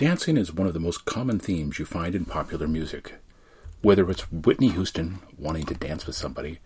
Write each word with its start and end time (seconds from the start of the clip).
Dancing 0.00 0.38
is 0.38 0.50
one 0.50 0.66
of 0.66 0.72
the 0.72 0.80
most 0.80 1.04
common 1.04 1.38
themes 1.38 1.78
you 1.78 1.84
find 1.84 2.14
in 2.14 2.24
popular 2.24 2.66
music. 2.66 3.16
Whether 3.82 4.10
it's 4.10 4.32
Whitney 4.32 4.70
Houston 4.70 5.18
wanting 5.36 5.66
to 5.66 5.74
dance 5.74 6.06
with 6.06 6.16
somebody, 6.16 6.58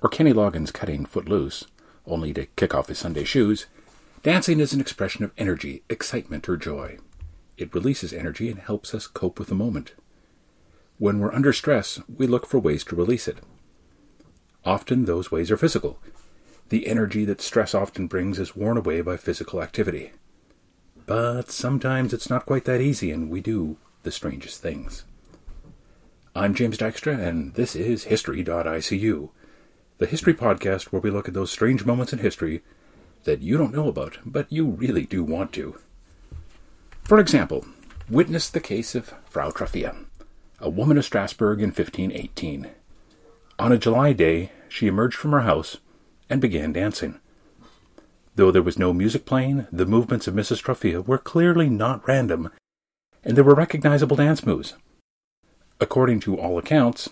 or 0.00 0.08
Kenny 0.08 0.32
Loggins 0.32 0.72
cutting 0.72 1.04
Footloose, 1.04 1.66
only 2.06 2.32
to 2.34 2.46
kick 2.46 2.76
off 2.76 2.86
his 2.86 3.00
Sunday 3.00 3.24
shoes, 3.24 3.66
dancing 4.22 4.60
is 4.60 4.72
an 4.72 4.80
expression 4.80 5.24
of 5.24 5.32
energy, 5.36 5.82
excitement, 5.88 6.48
or 6.48 6.56
joy. 6.56 6.98
It 7.58 7.74
releases 7.74 8.12
energy 8.12 8.48
and 8.50 8.60
helps 8.60 8.94
us 8.94 9.08
cope 9.08 9.40
with 9.40 9.48
the 9.48 9.56
moment. 9.56 9.94
When 10.98 11.18
we're 11.18 11.34
under 11.34 11.52
stress, 11.52 12.00
we 12.06 12.28
look 12.28 12.46
for 12.46 12.60
ways 12.60 12.84
to 12.84 12.94
release 12.94 13.26
it. 13.26 13.38
Often 14.64 15.06
those 15.06 15.32
ways 15.32 15.50
are 15.50 15.56
physical. 15.56 15.98
The 16.68 16.86
energy 16.86 17.24
that 17.24 17.40
stress 17.40 17.74
often 17.74 18.06
brings 18.06 18.38
is 18.38 18.54
worn 18.54 18.76
away 18.76 19.00
by 19.00 19.16
physical 19.16 19.60
activity. 19.60 20.12
But 21.06 21.52
sometimes 21.52 22.12
it's 22.12 22.28
not 22.28 22.46
quite 22.46 22.64
that 22.64 22.80
easy, 22.80 23.12
and 23.12 23.30
we 23.30 23.40
do 23.40 23.76
the 24.02 24.10
strangest 24.10 24.60
things. 24.60 25.04
I'm 26.34 26.52
James 26.52 26.76
Dykstra, 26.76 27.16
and 27.16 27.54
this 27.54 27.76
is 27.76 28.04
History.icu, 28.04 29.30
the 29.98 30.06
history 30.06 30.34
podcast 30.34 30.86
where 30.86 31.00
we 31.00 31.10
look 31.10 31.28
at 31.28 31.34
those 31.34 31.52
strange 31.52 31.84
moments 31.84 32.12
in 32.12 32.18
history 32.18 32.62
that 33.22 33.40
you 33.40 33.56
don't 33.56 33.72
know 33.72 33.86
about, 33.86 34.18
but 34.26 34.50
you 34.50 34.66
really 34.66 35.06
do 35.06 35.22
want 35.22 35.52
to. 35.52 35.78
For 37.04 37.20
example, 37.20 37.64
witness 38.10 38.50
the 38.50 38.60
case 38.60 38.96
of 38.96 39.14
Frau 39.30 39.52
Troffea, 39.52 40.06
a 40.58 40.68
woman 40.68 40.98
of 40.98 41.04
Strasbourg 41.04 41.60
in 41.60 41.68
1518. 41.68 42.68
On 43.60 43.70
a 43.70 43.78
July 43.78 44.12
day, 44.12 44.50
she 44.68 44.88
emerged 44.88 45.16
from 45.16 45.30
her 45.30 45.42
house 45.42 45.76
and 46.28 46.40
began 46.40 46.72
dancing. 46.72 47.20
Though 48.36 48.50
there 48.50 48.62
was 48.62 48.78
no 48.78 48.92
music 48.92 49.24
playing, 49.24 49.66
the 49.72 49.86
movements 49.86 50.28
of 50.28 50.34
Mrs. 50.34 50.62
Troffea 50.62 51.06
were 51.06 51.16
clearly 51.16 51.70
not 51.70 52.06
random, 52.06 52.50
and 53.24 53.34
there 53.34 53.44
were 53.44 53.54
recognizable 53.54 54.16
dance 54.16 54.44
moves. 54.44 54.74
According 55.80 56.20
to 56.20 56.38
all 56.38 56.58
accounts, 56.58 57.08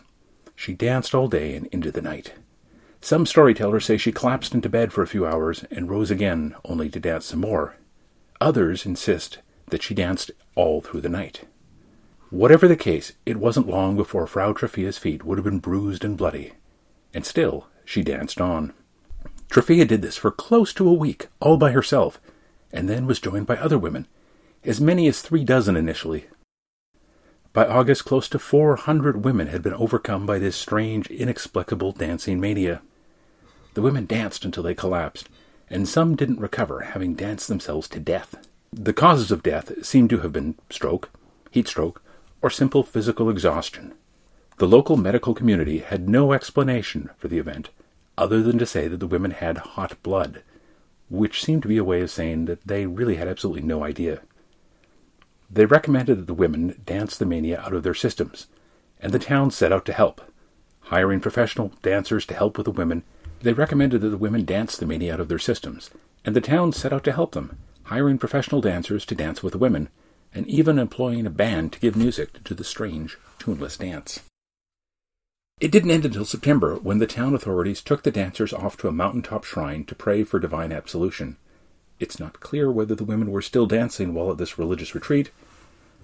she 0.54 0.74
danced 0.74 1.14
all 1.14 1.28
day 1.28 1.56
and 1.56 1.66
into 1.68 1.90
the 1.90 2.02
night. 2.02 2.34
Some 3.00 3.24
storytellers 3.24 3.86
say 3.86 3.96
she 3.96 4.12
collapsed 4.12 4.54
into 4.54 4.68
bed 4.68 4.92
for 4.92 5.02
a 5.02 5.06
few 5.06 5.26
hours 5.26 5.64
and 5.70 5.88
rose 5.90 6.10
again 6.10 6.54
only 6.66 6.90
to 6.90 7.00
dance 7.00 7.26
some 7.26 7.40
more. 7.40 7.76
Others 8.40 8.84
insist 8.84 9.38
that 9.70 9.82
she 9.82 9.94
danced 9.94 10.30
all 10.54 10.82
through 10.82 11.00
the 11.00 11.08
night. 11.08 11.46
Whatever 12.28 12.68
the 12.68 12.76
case, 12.76 13.12
it 13.24 13.38
wasn't 13.38 13.68
long 13.68 13.96
before 13.96 14.26
Frau 14.26 14.52
Troffea's 14.52 14.98
feet 14.98 15.24
would 15.24 15.38
have 15.38 15.44
been 15.44 15.58
bruised 15.58 16.04
and 16.04 16.18
bloody, 16.18 16.52
and 17.14 17.24
still 17.24 17.68
she 17.84 18.02
danced 18.02 18.42
on. 18.42 18.74
Troffea 19.54 19.86
did 19.86 20.02
this 20.02 20.16
for 20.16 20.32
close 20.32 20.72
to 20.72 20.88
a 20.88 20.92
week, 20.92 21.28
all 21.38 21.56
by 21.56 21.70
herself, 21.70 22.20
and 22.72 22.88
then 22.88 23.06
was 23.06 23.20
joined 23.20 23.46
by 23.46 23.56
other 23.56 23.78
women, 23.78 24.08
as 24.64 24.80
many 24.80 25.06
as 25.06 25.22
three 25.22 25.44
dozen 25.44 25.76
initially. 25.76 26.26
By 27.52 27.64
August, 27.64 28.04
close 28.04 28.28
to 28.30 28.40
400 28.40 29.24
women 29.24 29.46
had 29.46 29.62
been 29.62 29.74
overcome 29.74 30.26
by 30.26 30.40
this 30.40 30.56
strange, 30.56 31.06
inexplicable 31.06 31.92
dancing 31.92 32.40
mania. 32.40 32.82
The 33.74 33.82
women 33.82 34.06
danced 34.06 34.44
until 34.44 34.64
they 34.64 34.74
collapsed, 34.74 35.28
and 35.70 35.88
some 35.88 36.16
didn't 36.16 36.40
recover, 36.40 36.80
having 36.80 37.14
danced 37.14 37.46
themselves 37.46 37.86
to 37.90 38.00
death. 38.00 38.34
The 38.72 38.92
causes 38.92 39.30
of 39.30 39.44
death 39.44 39.86
seem 39.86 40.08
to 40.08 40.18
have 40.18 40.32
been 40.32 40.56
stroke, 40.68 41.10
heat 41.52 41.68
stroke, 41.68 42.02
or 42.42 42.50
simple 42.50 42.82
physical 42.82 43.30
exhaustion. 43.30 43.94
The 44.58 44.66
local 44.66 44.96
medical 44.96 45.32
community 45.32 45.78
had 45.78 46.08
no 46.08 46.32
explanation 46.32 47.10
for 47.18 47.28
the 47.28 47.38
event, 47.38 47.70
other 48.16 48.42
than 48.42 48.58
to 48.58 48.66
say 48.66 48.88
that 48.88 49.00
the 49.00 49.06
women 49.06 49.32
had 49.32 49.58
hot 49.58 50.00
blood, 50.02 50.42
which 51.08 51.44
seemed 51.44 51.62
to 51.62 51.68
be 51.68 51.76
a 51.76 51.84
way 51.84 52.00
of 52.00 52.10
saying 52.10 52.46
that 52.46 52.66
they 52.66 52.86
really 52.86 53.16
had 53.16 53.28
absolutely 53.28 53.62
no 53.62 53.84
idea. 53.84 54.20
They 55.50 55.66
recommended 55.66 56.18
that 56.18 56.26
the 56.26 56.34
women 56.34 56.80
dance 56.84 57.16
the 57.16 57.26
mania 57.26 57.60
out 57.60 57.74
of 57.74 57.82
their 57.82 57.94
systems, 57.94 58.46
and 59.00 59.12
the 59.12 59.18
town 59.18 59.50
set 59.50 59.72
out 59.72 59.84
to 59.86 59.92
help. 59.92 60.20
Hiring 60.88 61.20
professional 61.20 61.72
dancers 61.82 62.26
to 62.26 62.34
help 62.34 62.56
with 62.56 62.64
the 62.64 62.70
women, 62.70 63.02
they 63.42 63.52
recommended 63.52 64.00
that 64.00 64.08
the 64.08 64.16
women 64.16 64.44
dance 64.44 64.76
the 64.76 64.86
mania 64.86 65.14
out 65.14 65.20
of 65.20 65.28
their 65.28 65.38
systems, 65.38 65.90
and 66.24 66.34
the 66.34 66.40
town 66.40 66.72
set 66.72 66.92
out 66.92 67.04
to 67.04 67.12
help 67.12 67.32
them, 67.32 67.58
hiring 67.84 68.18
professional 68.18 68.60
dancers 68.60 69.04
to 69.06 69.14
dance 69.14 69.42
with 69.42 69.52
the 69.52 69.58
women, 69.58 69.88
and 70.34 70.46
even 70.48 70.78
employing 70.78 71.26
a 71.26 71.30
band 71.30 71.72
to 71.72 71.80
give 71.80 71.94
music 71.94 72.42
to 72.44 72.54
the 72.54 72.64
strange, 72.64 73.18
tuneless 73.38 73.76
dance. 73.76 74.20
It 75.64 75.72
didn't 75.72 75.92
end 75.92 76.04
until 76.04 76.26
September 76.26 76.74
when 76.74 76.98
the 76.98 77.06
town 77.06 77.34
authorities 77.34 77.80
took 77.80 78.02
the 78.02 78.10
dancers 78.10 78.52
off 78.52 78.76
to 78.76 78.88
a 78.88 78.92
mountaintop 78.92 79.44
shrine 79.44 79.86
to 79.86 79.94
pray 79.94 80.22
for 80.22 80.38
divine 80.38 80.72
absolution. 80.72 81.38
It's 81.98 82.20
not 82.20 82.38
clear 82.38 82.70
whether 82.70 82.94
the 82.94 83.02
women 83.02 83.30
were 83.30 83.40
still 83.40 83.64
dancing 83.64 84.12
while 84.12 84.30
at 84.30 84.36
this 84.36 84.58
religious 84.58 84.94
retreat, 84.94 85.30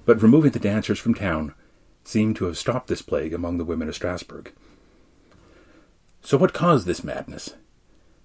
but 0.06 0.22
removing 0.22 0.52
the 0.52 0.58
dancers 0.58 0.98
from 0.98 1.12
town 1.12 1.52
seemed 2.04 2.36
to 2.36 2.46
have 2.46 2.56
stopped 2.56 2.86
this 2.86 3.02
plague 3.02 3.34
among 3.34 3.58
the 3.58 3.66
women 3.66 3.86
of 3.86 3.94
Strasbourg. 3.94 4.50
So, 6.22 6.38
what 6.38 6.54
caused 6.54 6.86
this 6.86 7.04
madness? 7.04 7.52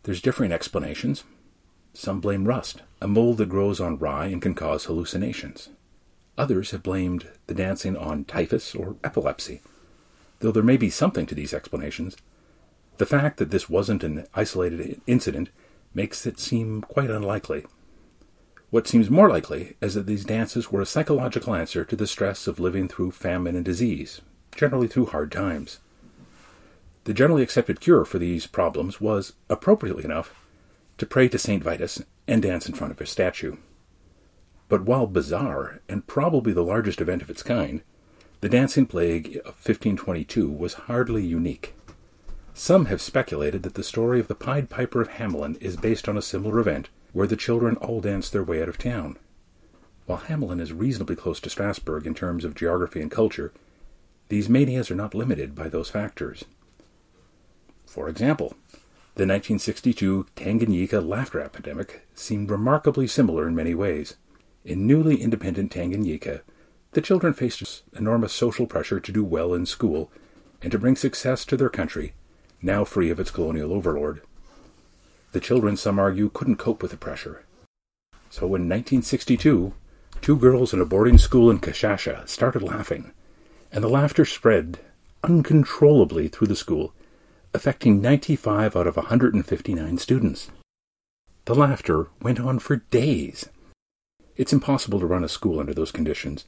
There's 0.04 0.22
differing 0.22 0.54
explanations. 0.54 1.26
Some 1.94 2.22
blame 2.22 2.46
rust, 2.46 2.82
a 3.02 3.10
mold 3.10 3.40
that 3.40 3.50
grows 3.50 3.82
on 3.82 3.98
rye 3.98 4.28
and 4.28 4.42
can 4.42 4.56
cause 4.56 4.86
hallucinations. 4.86 5.68
Others 6.38 6.72
have 6.72 6.82
blamed 6.82 7.28
the 7.48 7.54
dancing 7.54 7.98
on 7.98 8.24
typhus 8.24 8.74
or 8.74 8.96
epilepsy. 9.04 9.60
Though 10.40 10.52
there 10.52 10.64
may 10.64 10.78
be 10.78 10.90
something 10.90 11.26
to 11.28 11.36
these 11.36 11.54
explanations, 11.54 12.18
the 12.98 13.06
fact 13.06 13.38
that 13.38 13.52
this 13.52 13.70
wasn't 13.70 14.04
an 14.04 14.26
isolated 14.34 15.02
incident 15.08 15.50
makes 15.94 16.26
it 16.26 16.40
seem 16.40 16.82
quite 16.82 17.10
unlikely. 17.10 17.66
What 18.70 18.88
seems 18.88 19.10
more 19.10 19.30
likely 19.30 19.76
is 19.82 19.94
that 19.94 20.06
these 20.06 20.26
dances 20.26 20.72
were 20.72 20.82
a 20.82 20.86
psychological 20.86 21.56
answer 21.56 21.86
to 21.86 21.96
the 21.96 22.08
stress 22.08 22.48
of 22.48 22.60
living 22.60 22.88
through 22.88 23.12
famine 23.12 23.56
and 23.56 23.64
disease, 23.64 24.22
generally 24.56 24.88
through 24.88 25.08
hard 25.08 25.32
times. 25.32 25.80
The 27.06 27.14
generally 27.14 27.44
accepted 27.44 27.80
cure 27.80 28.04
for 28.04 28.18
these 28.18 28.48
problems 28.48 29.00
was, 29.00 29.34
appropriately 29.50 30.04
enough, 30.04 30.34
to 30.98 31.06
pray 31.06 31.30
to 31.30 31.38
St. 31.38 31.64
Vitus 31.64 32.02
and 32.28 32.42
dance 32.42 32.68
in 32.68 32.74
front 32.74 32.92
of 32.92 33.00
his 33.00 33.10
statue. 33.10 33.58
But 34.68 34.84
while 34.84 35.06
bizarre, 35.06 35.82
and 35.88 36.08
probably 36.08 36.52
the 36.52 36.64
largest 36.64 37.00
event 37.00 37.22
of 37.22 37.30
its 37.30 37.44
kind, 37.44 37.84
the 38.42 38.50
dancing 38.50 38.86
plague 38.86 39.38
of 39.38 39.56
1522 39.56 40.52
was 40.52 40.74
hardly 40.74 41.26
unique. 41.26 41.74
Some 42.54 42.86
have 42.86 43.02
speculated 43.02 43.64
that 43.64 43.74
the 43.74 43.84
story 43.84 44.20
of 44.20 44.28
the 44.28 44.36
Pied 44.36 44.70
Piper 44.70 45.02
of 45.02 45.10
Hamelin 45.10 45.62
is 45.62 45.76
based 45.76 46.08
on 46.08 46.18
a 46.18 46.22
similar 46.22 46.60
event 46.60 46.90
where 47.12 47.28
the 47.28 47.36
children 47.36 47.76
all 47.78 48.02
danced 48.02 48.32
their 48.32 48.44
way 48.44 48.62
out 48.62 48.70
of 48.70 48.78
town. 48.78 49.18
While 50.06 50.20
Hamelin 50.20 50.62
is 50.62 50.72
reasonably 50.74 51.16
close 51.16 51.40
to 51.42 51.50
Strasbourg 51.50 52.06
in 52.06 52.14
terms 52.14 52.46
of 52.46 52.56
geography 52.56 53.02
and 53.02 53.10
culture, 53.10 53.52
these 54.30 54.50
manias 54.50 54.92
are 54.92 54.96
not 54.96 55.16
limited 55.16 55.56
by 55.56 55.70
those 55.70 55.90
factors. 55.90 56.46
For 57.86 58.10
example, 58.10 58.56
the 59.16 59.26
1962 59.26 60.28
Tanganyika 60.36 61.06
laughter 61.06 61.40
epidemic 61.40 62.06
seemed 62.14 62.52
remarkably 62.52 63.08
similar 63.08 63.48
in 63.48 63.56
many 63.56 63.74
ways. 63.74 64.16
In 64.64 64.86
newly 64.86 65.22
independent 65.22 65.72
Tanganyika, 65.72 66.42
the 66.96 67.02
children 67.02 67.34
faced 67.34 67.84
enormous 67.98 68.32
social 68.32 68.66
pressure 68.66 69.02
to 69.02 69.12
do 69.12 69.22
well 69.22 69.54
in 69.54 69.66
school 69.66 70.10
and 70.62 70.72
to 70.72 70.80
bring 70.80 70.96
success 70.96 71.44
to 71.44 71.58
their 71.58 71.70
country, 71.70 72.14
now 72.62 72.86
free 72.86 73.10
of 73.10 73.20
its 73.20 73.32
colonial 73.32 73.74
overlord. 73.74 74.22
The 75.34 75.42
children, 75.42 75.76
some 75.76 76.00
argue, 76.00 76.30
couldn't 76.30 76.56
cope 76.56 76.82
with 76.82 76.92
the 76.92 76.98
pressure. 76.98 77.44
So 78.30 78.46
in 78.46 78.70
1962, 78.70 79.74
two 80.22 80.38
girls 80.38 80.74
in 80.74 80.80
a 80.80 80.86
boarding 80.86 81.18
school 81.18 81.52
in 81.52 81.60
Kashasha 81.60 82.30
started 82.30 82.62
laughing, 82.62 83.12
and 83.74 83.84
the 83.84 83.90
laughter 83.90 84.24
spread 84.24 84.80
uncontrollably 85.22 86.30
through 86.30 86.48
the 86.48 86.56
school, 86.56 86.94
affecting 87.54 88.02
95 88.02 88.74
out 88.74 88.88
of 88.88 88.96
159 88.96 89.98
students. 89.98 90.50
The 91.44 91.56
laughter 91.56 92.08
went 92.22 92.40
on 92.40 92.60
for 92.60 92.78
days. 92.78 93.50
It's 94.38 94.54
impossible 94.54 95.02
to 95.02 95.06
run 95.06 95.26
a 95.26 95.30
school 95.30 95.60
under 95.60 95.74
those 95.74 95.92
conditions, 95.92 96.46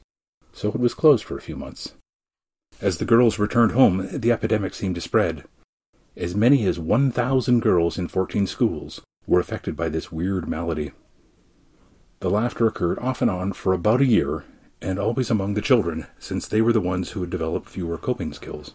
so 0.58 0.70
it 0.70 0.80
was 0.80 0.92
closed 0.92 1.24
for 1.24 1.38
a 1.38 1.40
few 1.40 1.54
months. 1.54 1.94
As 2.80 2.98
the 2.98 3.04
girls 3.04 3.38
returned 3.38 3.72
home, 3.72 4.08
the 4.10 4.32
epidemic 4.32 4.74
seemed 4.74 4.96
to 4.96 5.00
spread. 5.00 5.44
As 6.16 6.34
many 6.34 6.66
as 6.66 6.80
1,000 6.80 7.60
girls 7.60 7.96
in 7.96 8.08
14 8.08 8.44
schools 8.48 9.00
were 9.24 9.38
affected 9.38 9.76
by 9.76 9.88
this 9.88 10.10
weird 10.10 10.48
malady. 10.48 10.90
The 12.18 12.30
laughter 12.30 12.66
occurred 12.66 12.98
off 12.98 13.22
and 13.22 13.30
on 13.30 13.52
for 13.52 13.72
about 13.72 14.00
a 14.00 14.06
year, 14.06 14.44
and 14.82 14.98
always 14.98 15.30
among 15.30 15.54
the 15.54 15.60
children, 15.60 16.08
since 16.18 16.48
they 16.48 16.60
were 16.60 16.72
the 16.72 16.80
ones 16.80 17.10
who 17.10 17.20
had 17.20 17.30
developed 17.30 17.68
fewer 17.68 17.96
coping 17.96 18.32
skills. 18.32 18.74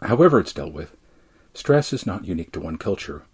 However, 0.00 0.40
it's 0.40 0.54
dealt 0.54 0.72
with, 0.72 0.96
stress 1.52 1.92
is 1.92 2.06
not 2.06 2.24
unique 2.24 2.52
to 2.52 2.60
one 2.60 2.78
culture. 2.78 3.24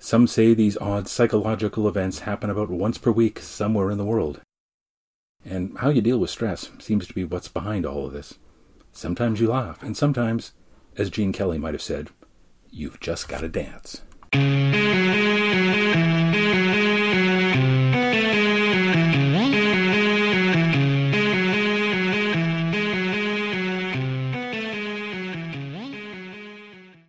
Some 0.00 0.26
say 0.26 0.54
these 0.54 0.76
odd 0.78 1.06
psychological 1.06 1.86
events 1.86 2.20
happen 2.20 2.50
about 2.50 2.68
once 2.68 2.98
per 2.98 3.12
week 3.12 3.38
somewhere 3.38 3.92
in 3.92 3.98
the 3.98 4.04
world. 4.04 4.40
And 5.48 5.78
how 5.78 5.90
you 5.90 6.02
deal 6.02 6.18
with 6.18 6.30
stress 6.30 6.70
seems 6.80 7.06
to 7.06 7.14
be 7.14 7.24
what's 7.24 7.46
behind 7.46 7.86
all 7.86 8.06
of 8.06 8.12
this. 8.12 8.34
Sometimes 8.92 9.40
you 9.40 9.48
laugh, 9.48 9.80
and 9.80 9.96
sometimes, 9.96 10.52
as 10.96 11.08
Gene 11.08 11.32
Kelly 11.32 11.56
might 11.56 11.74
have 11.74 11.82
said, 11.82 12.10
you've 12.70 12.98
just 12.98 13.28
got 13.28 13.42
to 13.42 13.48
dance. 13.48 14.02